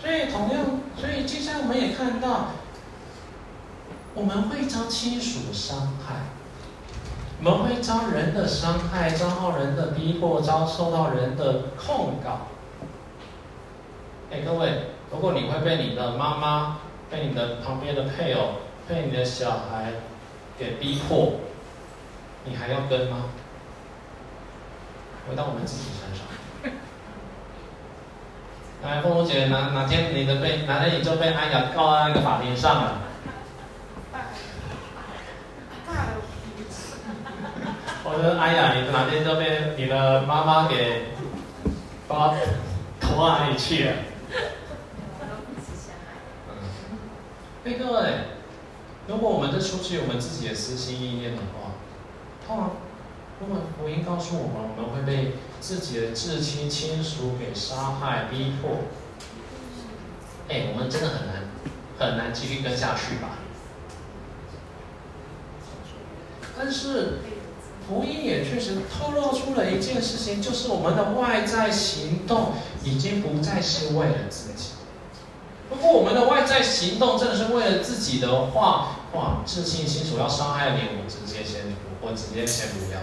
[0.00, 2.52] 所以，同样，所以接下来我们也看到，
[4.14, 6.14] 我们会遭亲属伤害。
[7.42, 12.48] 我们会遭人的伤害，遭到人的逼迫，遭受到人的控告。
[14.30, 19.94] 哎，各位，如果你会被你的妈妈、被你的旁边的配偶、被你的小孩
[20.58, 21.40] 给逼迫，
[22.44, 23.30] 你还要跟吗？
[25.26, 26.26] 回到我们自己身上。
[28.84, 32.98] 来，凤如姐，哪哪天你的被，哪天你就被安雅告到那个法庭上了？
[38.12, 41.10] 我说：“哎呀，你哪天就被你的妈妈给
[42.08, 42.34] 把
[43.00, 43.92] 拖到哪里去了？”
[46.50, 46.52] 嗯，
[47.64, 48.14] 哎，各位，
[49.06, 51.74] 如果我们是出去我们自己的私心意念的话，
[52.44, 52.70] 通常
[53.40, 58.78] 如果福音告诉我们，我们会被自己的至亲亲属给杀害、逼迫，
[60.48, 61.44] 哎，我们真的很难
[61.96, 63.38] 很难继续跟下去吧？
[66.58, 67.20] 但是。
[67.90, 72.52] 福音也确实透露出了一件事情，就是我们的外在行动
[72.84, 74.74] 已经不再是为了自己。
[75.68, 81.62] 如果我们的外在行动真的是为了自己的话，哇，至亲亲属要伤害你，我直接先，
[82.00, 83.00] 我直接先不要。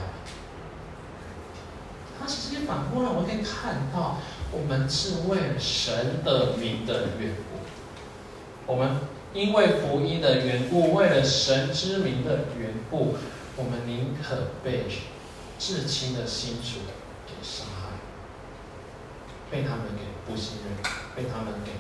[2.17, 4.19] 他直接反过来，我们可以看到，
[4.54, 9.02] 我们是为了神的名的缘故，我们
[9.34, 13.17] 因为福音的缘故，为了神之名的缘故。
[13.58, 14.86] 我们宁可被
[15.58, 16.82] 至亲的亲属
[17.26, 17.98] 给伤害，
[19.50, 20.78] 被他们给不信任，
[21.15, 21.72] 被他们给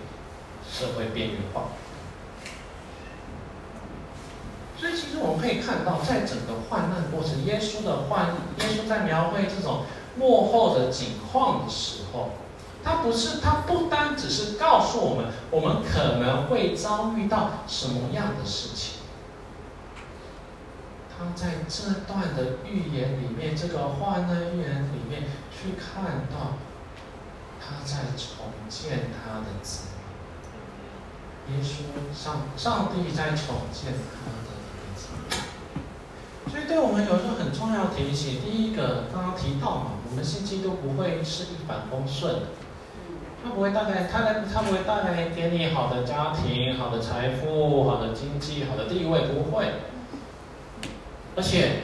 [0.67, 1.69] 社会边缘化。
[4.79, 9.85] 所以，其实我们可以看到，在整个患难过程，耶稣的患，耶稣在描绘这种
[10.15, 12.31] 幕后的景况的时候，
[12.83, 18.96] 他不是，他不单只是告诉我们，我们可能会遭遇到什么样的事情。
[21.17, 26.53] 他在这段的预言里面，这个患难预言里面，去看到
[27.59, 29.87] 他在重建他的子。
[31.49, 34.53] 耶稣上上帝在重建他的
[34.95, 35.07] 子。
[36.51, 42.47] 所以，对我们有一个很重要的提醒：第一个，刚刚提到嘛，我们信基督不会是一帆风顺的，
[43.43, 49.73] 他不会带来他来他不会带来给你好的家庭、好的财富、好的经济、好的地位，不会。
[51.37, 51.83] 而且，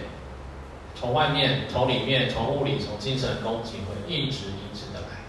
[0.96, 5.22] 从外面、从里面、从物理、从精神攻击会一直一直的来，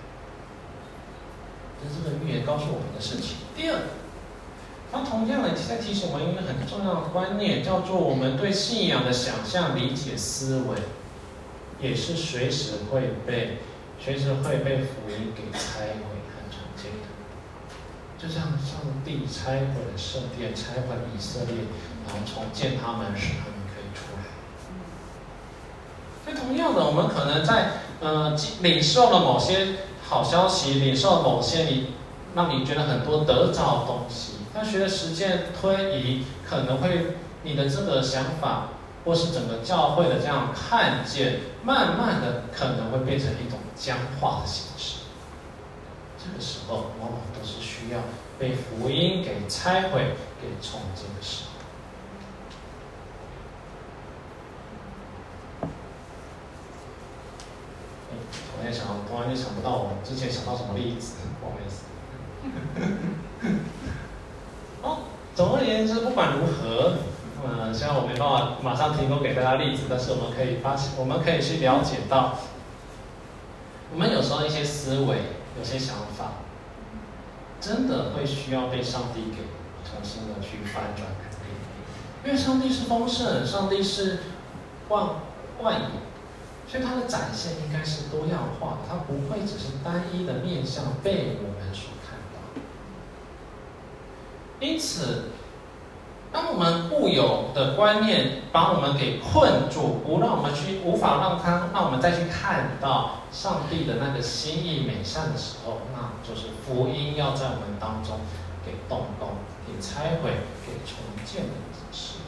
[1.78, 3.36] 这是这个预言告诉我们的事情。
[3.54, 3.82] 第二，
[4.90, 10.78] 它同样的在提醒我们一个很重要的观念，叫做我们对信仰的想象、理解、思维，
[11.86, 13.58] 也是随时会被、
[14.00, 17.12] 随时会被福音给拆毁和重建的。
[18.16, 21.68] 就像上帝拆毁了圣殿、拆毁以色列，
[22.06, 23.34] 然后重建他们时，
[26.44, 27.70] 同样的，我们可能在
[28.00, 29.68] 呃领受了某些
[30.06, 31.94] 好消息，领受了某些你
[32.34, 38.68] 让你觉得很多得着的东西，但随着时间推移，可能会你的这个想法，
[39.04, 45.04] 或是整个教会的这样看见，慢慢的可能会变成一种僵化的形式。
[46.18, 48.00] 这个时候，往往都是需要
[48.38, 51.50] 被福音给拆毁、给重建的时候。
[58.53, 61.84] 我想，突然就想不到我之前想到什么例子，不好意思。
[64.82, 64.98] 哦，
[65.34, 66.98] 总而言之，不管如何，
[67.42, 72.38] 呃，虽然我没办法马上提供给大家例子，但是我们可以发现，我们可以去了解到，
[73.92, 75.18] 我们有时候一些思维、
[75.58, 76.44] 有些想法，
[77.60, 79.44] 真的会需要被上帝给
[79.84, 81.54] 重新的去翻转改变，
[82.24, 84.18] 因为上帝是丰盛，上帝是
[84.88, 85.06] 万
[85.62, 85.88] 万有，
[86.74, 92.60] 所以它的展现应该是多样化的，它不会只是单一的面向被我们所看到。
[94.58, 95.26] 因此，
[96.32, 108.18] 当我们固有的观念把我们给困住，不让我们去无法让他让我们再去看到上帝的那个心意美善的时候，那就是福音要在我们当中
[108.66, 111.52] 给动工、给拆毁、给重建的
[111.92, 112.23] 时候。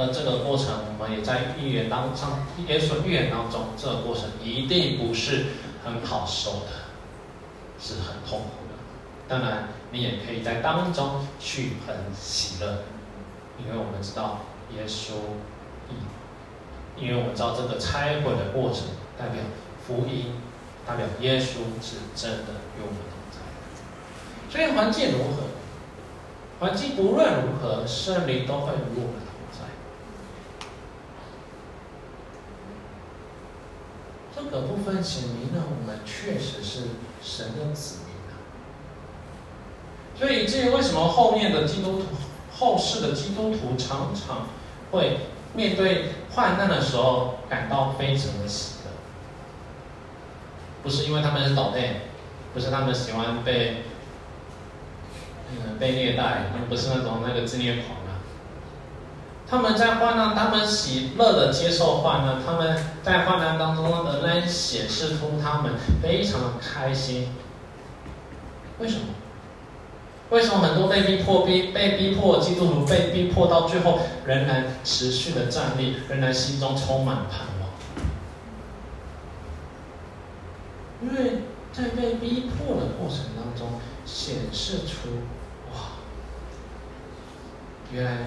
[0.00, 2.26] 而这个过程，我们也在预言当中，
[2.66, 5.48] 耶稣预言当中，这个过程一定不是
[5.84, 6.88] 很好受的，
[7.78, 8.74] 是很痛苦的。
[9.28, 12.84] 当然，你也可以在当中去很喜乐，
[13.58, 14.40] 因为我们知道
[14.74, 15.12] 耶稣，
[16.96, 18.84] 因为我们知道这个拆毁的过程
[19.18, 19.42] 代表
[19.86, 20.32] 福音，
[20.86, 23.38] 代表耶稣是真的与我们同在。
[24.50, 25.44] 所以环境如何，
[26.58, 29.58] 环境不论如何，圣灵都会与我们同在。
[34.42, 36.88] 这个部分显明了我们确实是
[37.22, 38.40] 神的子民啊。
[40.18, 42.04] 所以，至于为什么后面的基督徒、
[42.52, 44.48] 后世的基督徒常常
[44.90, 45.18] 会
[45.54, 48.90] 面对患难的时候感到非常的喜乐，
[50.82, 52.02] 不是因为他们是倒霉，
[52.54, 53.84] 不是他们喜欢被
[55.52, 57.99] 嗯被虐待，不是那种那个自虐狂。
[59.50, 67.26] 他们在患难，他们喜乐的接受患难，他们在患难当中仍然显示出他们非常的开心。
[68.78, 69.06] 为什么？
[70.30, 77.68] 为什么很多被逼迫、逼被逼迫基督徒被逼迫到最后仍然持续的站立，仍然心中充满盼望？
[81.02, 81.42] 因为
[81.72, 85.08] 在被逼迫的过程当中，显示出，
[87.92, 88.26] 原来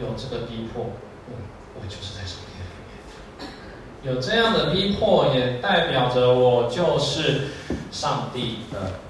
[0.00, 1.32] 有这个逼迫，我
[1.74, 4.14] 我就是在上帝里面。
[4.14, 7.48] 有这样的逼迫，也代表着我就是
[7.90, 9.00] 上帝的。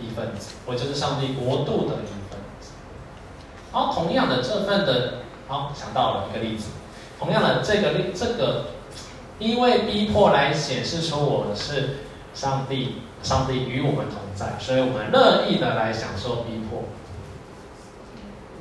[0.00, 2.72] 一份子，我就是上帝国度的一份子。
[3.70, 6.66] 好，同样的这份的，好，想到了一个例子。
[7.18, 8.66] 同样的这个，这个
[9.38, 12.00] 因为逼迫来显示出我们是
[12.34, 16.82] 上帝，上帝与我们同在，所以我们乐意的来享受逼迫。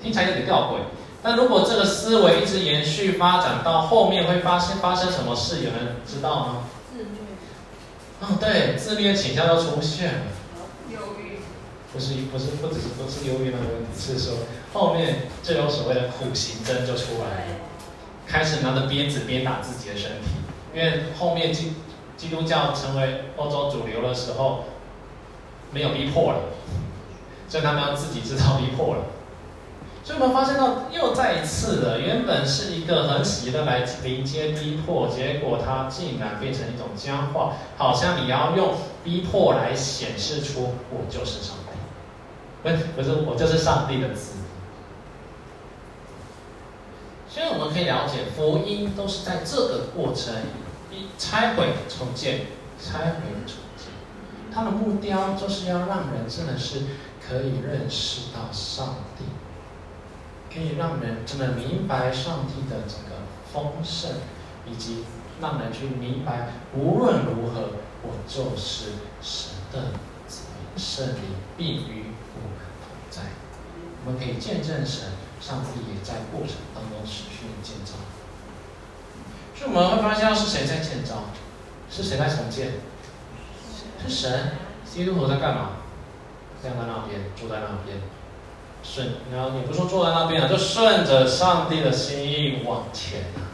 [0.03, 0.79] 听起来有点吊诡，
[1.23, 5.63] 但如果这个思维一直延续发展到后面，会发生发生什么事？
[5.63, 6.63] 有人知道吗？
[6.91, 7.07] 自虐。
[8.19, 10.21] 哦，对，自虐倾向要出现了。
[11.93, 14.33] 不是不是不只是不是忧郁的问题，是说
[14.73, 17.59] 后面就有所谓的苦行僧就出来了，
[18.25, 20.29] 开始拿着鞭子鞭打自己的身体，
[20.73, 21.75] 因为后面基
[22.17, 24.63] 基督教成为欧洲主流的时候，
[25.71, 26.39] 没有逼迫了，
[27.47, 29.03] 所以他们要自己制造逼迫了。
[30.03, 38.73] 所以我们发现到又再一次的，原本是一个很喜乐来迎接逼迫，结果它竟然变成一种僵化，好像你要用
[39.03, 41.79] 逼迫来显示出我就是上帝。
[42.61, 44.33] 不是，不是，我就是上帝的子。
[47.29, 50.35] 所以我们可以了解，福音都是在这个过程，
[50.91, 52.47] 一拆毁重建，
[52.77, 53.87] 拆毁重建。
[54.53, 56.81] 它的目标就是要让人真的是
[57.25, 59.23] 可以认识到上帝，
[60.53, 64.11] 可以让人真的明白上帝的这个丰盛，
[64.67, 65.03] 以及
[65.41, 67.71] 让人去明白，无论如何，
[68.03, 69.93] 我就是神的
[70.27, 71.21] 子民，圣灵
[71.57, 72.93] 必与我们同。
[73.09, 73.21] 在，
[74.05, 75.09] 我们可以见证神，
[75.41, 77.95] 上帝也在过程当中持续建造。
[79.55, 81.25] 所以我们会发现，是谁在建造？
[81.89, 82.73] 是谁在重建？
[84.05, 84.51] 是神。
[84.85, 85.71] 基督徒在干嘛？
[86.61, 87.97] 站在那边，坐在那边，
[88.83, 89.13] 顺。
[89.33, 93.49] 然后你不说坐在那边啊，就顺着上帝的心意往前啊。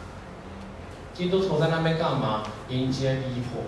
[1.14, 2.44] 基督徒在那边干嘛？
[2.70, 3.64] 迎接逼迫。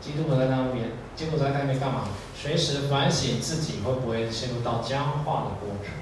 [0.00, 2.04] 基督徒在那边，基督徒在那边干嘛？
[2.34, 5.92] 随时反省自己会不会陷入到僵化的过程。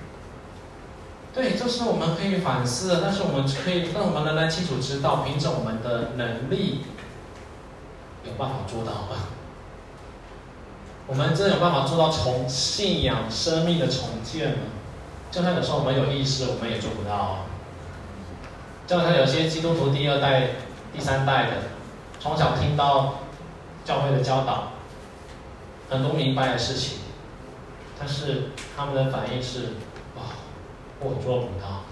[1.33, 3.01] 对，这是我们可以反思的。
[3.03, 6.83] 但是我们可以让我们仍然清楚知道，凭着我们的能力，
[8.25, 9.29] 有办法做到吗？
[11.07, 14.59] 我们真的有办法做到从信仰、生命的重建吗？
[15.31, 17.47] 就算有时候我们有意识，我们也做不到。
[18.87, 20.51] 就像有些基督徒第二代、
[20.93, 21.53] 第三代的，
[22.21, 23.15] 从小听到。
[23.87, 24.73] 教会的教导，
[25.89, 26.99] 很多明白的事情，
[27.97, 29.75] 但是他们的反应是：
[30.17, 30.25] 哇，
[30.99, 31.85] 我做不到。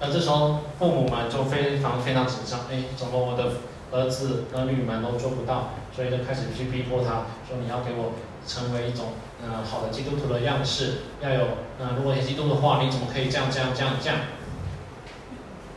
[0.00, 3.50] 那这时候父母们就非常非常紧张，哎，怎么我的
[3.92, 5.70] 儿子儿女们都做不到？
[5.94, 8.12] 所以就开始去逼迫他，说你要给我
[8.46, 9.06] 成为一种
[9.42, 11.40] 呃好的基督徒的样式，要有
[11.80, 14.18] 呃如果你基督的话，你怎么可以这样这样这样这样？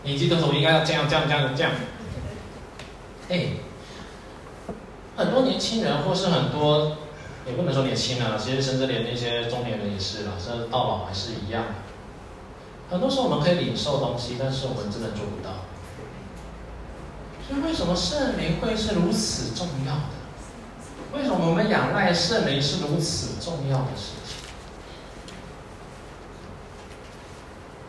[0.03, 1.72] 你基督徒应该要这样这样这样这样。
[3.30, 3.47] 哎，
[5.16, 6.97] 很多年轻人或是很多，
[7.47, 11.64] 也不能说年轻人，啊其实甚至连那些中年人也是啦，甚至到老还是一样。
[12.89, 15.51] 很多时候我们可以领受东西，但是我们真的做不到。
[17.52, 20.02] 所以为什么圣灵会是如此重要的？
[21.12, 24.38] 为什么我们仰赖圣灵是如此重要的事情？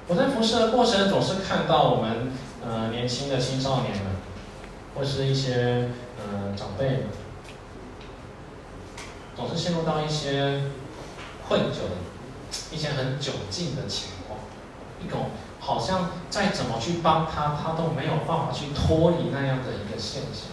[0.09, 2.33] 我在服侍的过程总是看到我们
[2.67, 4.07] 呃年轻的青少年们，
[4.97, 7.03] 或是一些呃长辈们，
[9.37, 10.65] 总是陷入到一些
[11.47, 14.41] 困窘、一些很窘境的情况，
[15.01, 15.31] 一种。
[15.65, 20.51] 好像再怎么去帮他，他都没有办法去脱离那样的一个现象。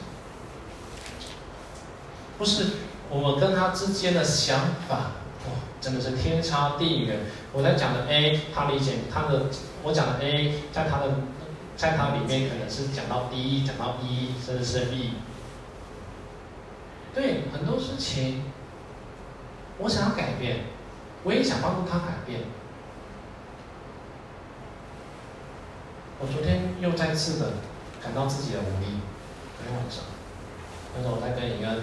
[2.38, 2.68] 不是
[3.10, 4.95] 我们跟他之间的想法，
[5.47, 5.51] 哇，
[5.82, 7.22] 真的是天差地远。
[7.51, 9.47] 我在讲的 A，他理解他的；
[9.82, 11.07] 我讲的 A，在他的，
[11.76, 15.16] 在他里面可能是讲到 D，讲到 E，甚至是 B。
[17.16, 18.43] 对，很多事情，
[19.80, 20.66] 我想要改变，
[21.24, 22.41] 我也想帮助他改变。
[26.20, 27.63] 我昨天又再次的
[28.03, 28.99] 感到自己的无力。
[29.55, 30.03] 昨天晚上，
[30.91, 31.80] 那时候我在跟一个，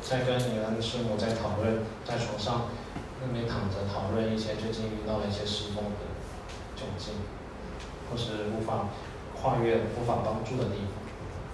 [0.00, 2.72] 在跟一个师母在讨论，在床上
[3.20, 6.16] 那边躺着讨论一些最近遇到的一些失踪的
[6.72, 7.12] 窘境，
[8.08, 8.88] 或是无法
[9.36, 11.04] 跨越、无法帮助的地方。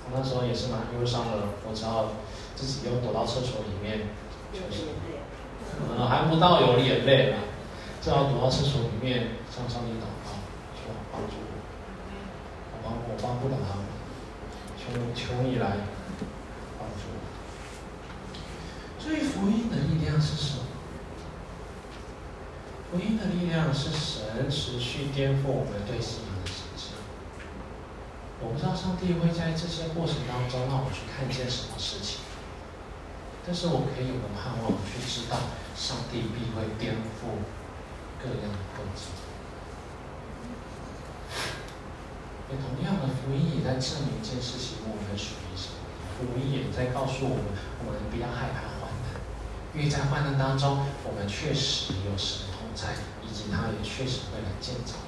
[0.06, 2.14] 我那时候也是蛮忧伤的，我只好
[2.54, 4.06] 自己又躲到厕所里面
[4.54, 4.86] 休息。
[5.82, 7.42] 嗯，还不到有眼泪了，
[8.00, 10.38] 只好躲到厕所里面向上帝祷告，
[10.78, 11.49] 求帮助。
[12.92, 13.84] 我帮不了他们，
[14.78, 14.82] 求
[15.14, 15.76] 求你来
[16.78, 17.02] 帮助。
[18.98, 20.64] 所以福音的力量是什么？
[22.90, 26.92] 福音的力量是神持续颠覆我们对信仰的信心。
[28.42, 32.20] 我不知道上帝会在这些过程当中让我去看见什么事情，
[33.46, 35.36] 但是我可以有个盼望去知道，
[35.76, 37.46] 上帝必会颠覆
[38.18, 39.29] 各样的困境。
[42.58, 45.78] 同样的福音也在证明一件事情：我们属于什么？
[46.18, 47.46] 福音也在告诉我们，
[47.86, 49.20] 我们不要害怕患难，
[49.72, 52.92] 因为在患难当中，我们确实有神同在，
[53.22, 54.98] 以及他也确实会来建造。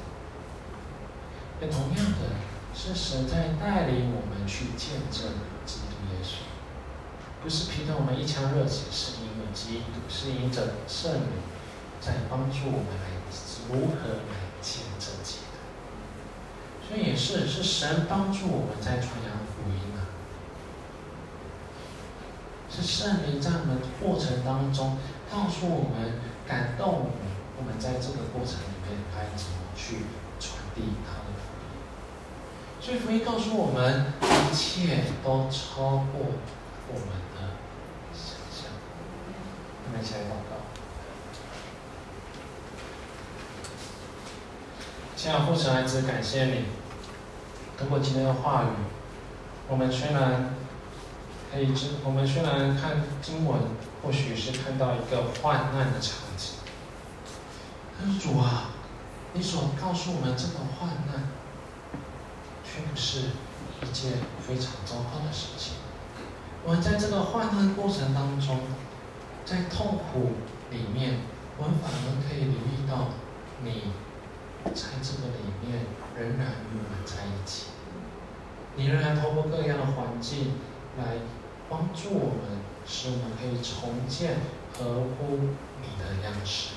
[1.60, 2.38] 也同样的，
[2.74, 5.36] 是神在带领我们去见证
[5.66, 6.46] 基督耶稣，
[7.42, 11.42] 不是凭着我们一腔热血，是因为基督，是因着圣灵
[12.00, 13.18] 在帮助我们来
[13.68, 14.51] 如何来。
[16.94, 20.12] 这也是是神帮助我们在传扬福音啊，
[22.70, 24.98] 是圣灵在我们过程当中
[25.30, 27.06] 告诉我们、感动
[27.56, 30.04] 我们，在这个过程里面该怎么去
[30.38, 31.64] 传递他的福音。
[32.78, 36.20] 所以福音告诉我们，一切都超过
[36.88, 37.56] 我们的
[38.12, 38.68] 想象。
[39.86, 40.60] 我们一起来祷告。
[45.16, 46.81] 亲爱的父神孩子，感谢你。
[47.82, 48.66] 通过今天的话语，
[49.68, 50.54] 我们虽然
[51.52, 53.58] 可以知，我们虽然看经文，
[54.00, 56.54] 或许是看到一个患难的场景，
[57.98, 58.70] 但是主啊，
[59.32, 61.26] 你所告诉我们这个患难，
[62.64, 63.30] 却不是
[63.82, 64.12] 一件
[64.46, 65.74] 非常糟糕的事情。
[66.64, 68.60] 我们在这个患难过程当中，
[69.44, 70.34] 在痛苦
[70.70, 71.18] 里面，
[71.58, 73.08] 我们反而可以留意到
[73.64, 73.90] 你
[74.72, 75.84] 在这个里面
[76.16, 77.71] 仍然与我们在一起。
[78.76, 80.52] 你仍然透过各样的环境
[80.98, 81.18] 来
[81.68, 84.36] 帮助我们，使我们可以重建
[84.72, 85.36] 合乎
[85.82, 86.74] 你的样式。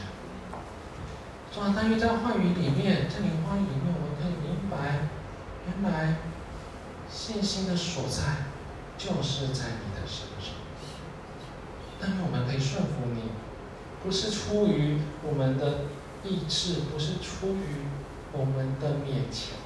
[1.53, 5.07] 主啊，但愿在话语里面，在你话语里面，我们可以明白，
[5.65, 6.17] 原来
[7.09, 8.51] 信心的所在
[8.97, 10.53] 就是在你的身上。
[11.97, 13.31] 但愿我们可以顺服你，
[14.03, 15.85] 不是出于我们的
[16.25, 17.85] 意志，不是出于
[18.33, 19.64] 我们的勉强。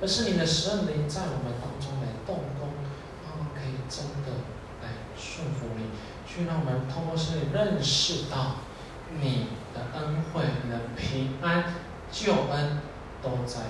[0.00, 2.70] 而是你的圣灵在我们当中来动工，
[3.24, 4.46] 让我们可以真的
[4.80, 5.90] 来顺服你，
[6.24, 8.62] 去让我们通过圣灵认识到
[9.20, 11.74] 你的恩惠、你的平安、
[12.12, 12.78] 救恩
[13.20, 13.60] 都在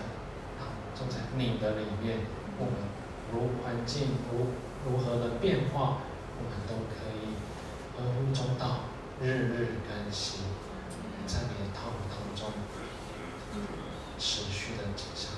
[0.61, 2.19] 啊，都在你的里面。
[2.59, 2.75] 我们
[3.33, 4.49] 如环境如
[4.85, 5.99] 如何的变化，
[6.37, 7.39] 我们都可以
[7.97, 8.81] 合乎中道，
[9.23, 10.41] 日日更新，
[11.27, 12.53] 在你的道路当中
[14.19, 15.38] 持续的走下。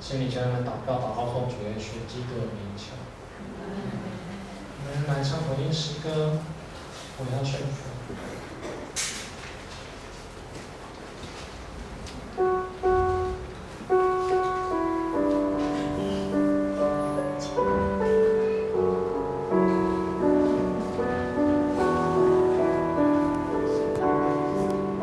[0.00, 2.96] 心里就让他祷告，祷告奉主耶稣基督的名求。
[4.82, 6.38] 我们来唱回应诗歌，
[7.18, 7.90] 我要顺服。